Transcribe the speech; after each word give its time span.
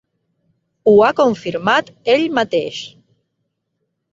Ho 0.91 0.93
ha 1.07 1.09
confirmat 1.19 1.91
ell 2.15 2.25
mateix. 2.41 2.81